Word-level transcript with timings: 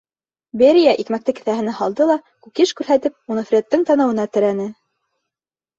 Берия 0.61 0.93
икмәкте 1.03 1.35
кеҫәһенә 1.41 1.75
һалды 1.81 2.09
ла, 2.13 2.15
кукиш 2.47 2.75
күрһәтеп, 2.81 3.19
уны 3.35 3.45
Фредтың 3.53 3.87
танауына 3.93 4.31
терәне: 4.37 4.71